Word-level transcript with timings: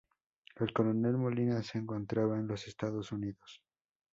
El 0.55 0.73
Coronel 0.73 1.15
Molina 1.15 1.61
se 1.61 1.77
encontraba 1.77 2.39
en 2.39 2.47
los 2.47 2.67
Estados 2.67 3.11
Unidos. 3.11 3.61